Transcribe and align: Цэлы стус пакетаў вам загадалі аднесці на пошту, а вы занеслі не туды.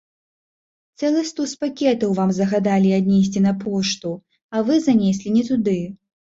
Цэлы 1.01 1.21
стус 1.31 1.51
пакетаў 1.65 2.15
вам 2.21 2.33
загадалі 2.39 2.95
аднесці 2.99 3.45
на 3.47 3.55
пошту, 3.63 4.09
а 4.55 4.67
вы 4.67 4.81
занеслі 4.91 5.39
не 5.39 5.49
туды. 5.55 5.81